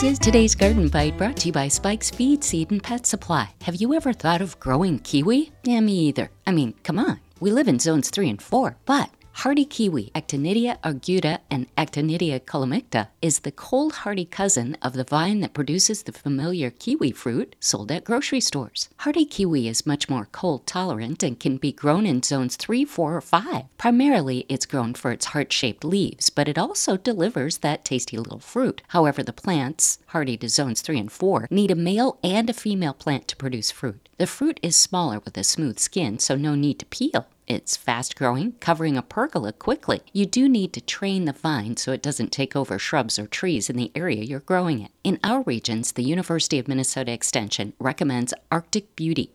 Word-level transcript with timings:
This 0.00 0.12
is 0.12 0.18
today's 0.18 0.54
Garden 0.54 0.88
Bite 0.88 1.18
brought 1.18 1.36
to 1.36 1.48
you 1.48 1.52
by 1.52 1.68
Spike's 1.68 2.08
Feed, 2.08 2.42
Seed, 2.42 2.70
and 2.70 2.82
Pet 2.82 3.04
Supply. 3.04 3.50
Have 3.60 3.74
you 3.74 3.92
ever 3.92 4.14
thought 4.14 4.40
of 4.40 4.58
growing 4.58 4.98
kiwi? 4.98 5.52
Yeah, 5.62 5.80
me 5.80 5.92
either. 6.08 6.30
I 6.46 6.52
mean, 6.52 6.72
come 6.84 6.98
on. 6.98 7.20
We 7.38 7.50
live 7.50 7.68
in 7.68 7.78
zones 7.78 8.08
3 8.08 8.30
and 8.30 8.40
4, 8.40 8.78
but 8.86 9.10
Hardy 9.40 9.64
kiwi, 9.64 10.10
Actinidia 10.14 10.78
arguta 10.82 11.38
and 11.50 11.74
Actinidia 11.74 12.38
kolomikta, 12.40 13.08
is 13.22 13.38
the 13.38 13.50
cold 13.50 13.94
hardy 13.94 14.26
cousin 14.26 14.76
of 14.82 14.92
the 14.92 15.02
vine 15.02 15.40
that 15.40 15.54
produces 15.54 16.02
the 16.02 16.12
familiar 16.12 16.68
kiwi 16.68 17.10
fruit 17.10 17.56
sold 17.58 17.90
at 17.90 18.04
grocery 18.04 18.40
stores. 18.40 18.90
Hardy 18.98 19.24
kiwi 19.24 19.66
is 19.66 19.86
much 19.86 20.10
more 20.10 20.28
cold 20.30 20.66
tolerant 20.66 21.22
and 21.22 21.40
can 21.40 21.56
be 21.56 21.72
grown 21.72 22.04
in 22.04 22.22
zones 22.22 22.54
3, 22.56 22.84
4, 22.84 23.16
or 23.16 23.20
5. 23.22 23.64
Primarily, 23.78 24.44
it's 24.50 24.66
grown 24.66 24.92
for 24.92 25.10
its 25.10 25.24
heart 25.32 25.54
shaped 25.54 25.84
leaves, 25.84 26.28
but 26.28 26.46
it 26.46 26.58
also 26.58 26.98
delivers 26.98 27.58
that 27.58 27.82
tasty 27.82 28.18
little 28.18 28.40
fruit. 28.40 28.82
However, 28.88 29.22
the 29.22 29.32
plants, 29.32 30.00
hardy 30.08 30.36
to 30.36 30.50
zones 30.50 30.82
3 30.82 30.98
and 30.98 31.10
4, 31.10 31.48
need 31.50 31.70
a 31.70 31.74
male 31.74 32.18
and 32.22 32.50
a 32.50 32.52
female 32.52 32.92
plant 32.92 33.26
to 33.28 33.36
produce 33.36 33.70
fruit. 33.70 34.06
The 34.18 34.26
fruit 34.26 34.60
is 34.62 34.76
smaller 34.76 35.18
with 35.20 35.38
a 35.38 35.44
smooth 35.44 35.78
skin, 35.78 36.18
so 36.18 36.36
no 36.36 36.54
need 36.54 36.78
to 36.80 36.84
peel. 36.84 37.26
It's 37.50 37.76
fast 37.76 38.14
growing, 38.14 38.52
covering 38.60 38.96
a 38.96 39.02
pergola 39.02 39.52
quickly. 39.52 40.02
You 40.12 40.24
do 40.24 40.48
need 40.48 40.72
to 40.72 40.80
train 40.80 41.24
the 41.24 41.32
vine 41.32 41.76
so 41.76 41.90
it 41.90 42.00
doesn't 42.00 42.30
take 42.30 42.54
over 42.54 42.78
shrubs 42.78 43.18
or 43.18 43.26
trees 43.26 43.68
in 43.68 43.74
the 43.74 43.90
area 43.92 44.22
you're 44.22 44.38
growing 44.38 44.82
it. 44.82 44.92
In 45.02 45.18
our 45.24 45.42
regions, 45.42 45.90
the 45.90 46.04
University 46.04 46.60
of 46.60 46.68
Minnesota 46.68 47.10
Extension 47.10 47.72
recommends 47.80 48.32
Arctic 48.52 48.94
Beauty 48.94 49.32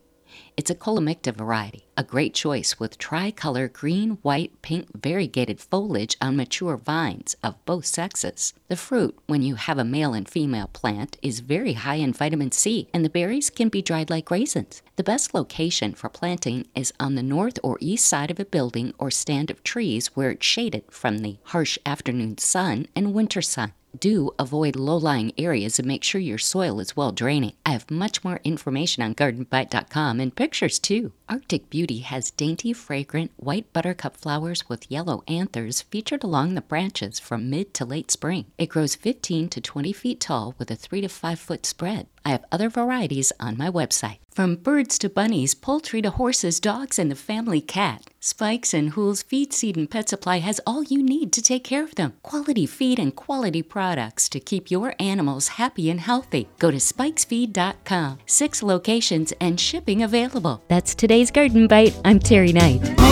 it's 0.58 0.70
a 0.70 0.76
kolomikta 0.76 1.34
variety, 1.34 1.86
a 1.98 2.04
great 2.04 2.34
choice 2.34 2.80
with 2.80 2.98
tricolor 2.98 3.68
green, 3.68 4.12
white, 4.22 4.62
pink 4.62 4.88
variegated 4.95 5.59
foliage 5.59 6.16
on 6.22 6.38
mature 6.38 6.78
vines 6.78 7.36
of 7.44 7.64
both 7.66 7.86
sexes. 7.86 8.54
The 8.70 8.78
fruit, 8.78 9.18
when 9.28 9.41
you 9.41 9.55
have 9.55 9.78
a 9.78 9.84
male 9.84 10.14
and 10.14 10.28
female 10.28 10.68
plant, 10.68 11.17
is 11.22 11.42
very 11.42 11.73
high 11.73 11.95
in 11.95 12.14
vitamin 12.14 12.52
C, 12.52 12.88
and 12.94 13.03
the 13.03 13.09
berries 13.09 13.50
can 13.50 13.70
be 13.70 13.81
dried 13.81 14.09
like 14.09 14.31
raisins. 14.31 14.81
The 14.95 15.03
best 15.03 15.33
location 15.33 15.94
for 15.94 16.09
planting 16.09 16.67
is 16.73 16.94
on 17.00 17.16
the 17.16 17.23
north 17.23 17.59
or 17.61 17.78
east 17.81 18.06
side 18.06 18.31
of 18.31 18.39
a 18.39 18.45
building 18.45 18.94
or 18.98 19.11
stand 19.11 19.52
of 19.52 19.64
trees 19.64 20.16
where 20.16 20.31
it's 20.31 20.45
shaded 20.45 20.83
from 20.89 21.20
the 21.20 21.38
harsh 21.45 21.78
afternoon 21.86 22.38
sun 22.38 22.88
and 22.95 23.14
winter 23.14 23.42
sun 23.42 23.73
do 24.00 24.32
avoid 24.38 24.76
low 24.76 24.98
lying 24.98 25.32
areas 25.38 25.80
and 25.80 25.88
make 25.88 26.04
sure 26.04 26.22
your 26.22 26.38
soil 26.38 26.80
is 26.80 26.96
well 26.96 27.12
draining. 27.12 27.54
I 27.66 27.72
have 27.72 27.90
much 27.90 28.24
more 28.24 28.40
information 28.44 29.04
on 29.04 29.16
gardenbite.com 29.16 30.20
and 30.20 30.36
pictures 30.36 30.80
too. 30.80 31.14
Arctic 31.28 31.70
Beauty 31.70 32.00
has 32.00 32.32
dainty, 32.32 32.72
fragrant 32.73 33.32
white 33.38 33.72
buttercup 33.73 34.16
flowers 34.18 34.70
with 34.70 34.92
yellow 34.92 35.23
anthers 35.28 35.82
featured 35.82 36.23
along 36.23 36.54
the 36.54 36.62
branches 36.62 37.20
from 37.20 37.50
mid 37.50 37.73
to 37.73 37.86
late 37.86 38.12
spring. 38.12 38.46
It 38.58 38.70
grows 38.70 38.96
15 38.96 39.50
to 39.50 39.62
20 39.62 39.94
feet 39.94 40.20
tall 40.20 40.54
with 40.60 40.70
a 40.70 40.76
3 40.76 41.02
to 41.02 41.10
5 41.10 41.40
foot 41.40 41.66
spread. 41.66 42.08
I 42.23 42.30
have 42.30 42.46
other 42.52 42.70
varieties 42.70 43.32
on 43.40 43.58
my 43.58 43.70
website. 43.70 44.18
From 44.32 44.56
birds 44.56 44.98
to 45.00 45.10
bunnies, 45.10 45.56
poultry 45.56 46.02
to 46.02 46.10
horses, 46.10 46.60
dogs, 46.60 47.00
and 47.00 47.10
the 47.10 47.16
family 47.16 47.62
cat, 47.62 48.10
Spikes 48.20 48.73
and 48.73 48.90
Hool's 48.90 49.22
Feed, 49.22 49.54
Seed, 49.54 49.78
and 49.78 49.90
Pet 49.90 50.10
Supply 50.10 50.40
has 50.40 50.60
all 50.66 50.84
you 50.84 51.04
need 51.04 51.32
to 51.34 51.42
take 51.42 51.64
care 51.64 51.84
of 51.84 51.94
them. 51.96 52.14
Quality 52.23 52.66
feed 52.66 52.98
and 52.98 53.16
quality 53.16 53.62
products 53.86 54.28
to 54.28 54.39
keep 54.39 54.72
your 54.72 54.95
animals 55.00 55.47
happy 55.61 55.91
and 55.91 56.00
healthy. 56.00 56.47
Go 56.58 56.72
to 56.72 56.78
spikesfeed.com. 56.78 58.17
Six 58.25 58.64
locations 58.64 59.31
and 59.39 59.59
shipping 59.59 60.02
available. 60.02 60.64
That's 60.67 60.95
today's 60.95 61.30
Garden 61.30 61.67
Bite. 61.67 61.95
I'm 62.03 62.17
Terry 62.17 62.52
Knight. 62.52 63.05